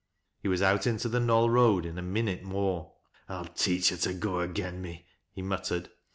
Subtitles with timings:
[0.41, 2.93] He was out into the Knoll Eoad in a minute more.
[3.29, 5.91] "I'll teach her to go agen me," he muttered.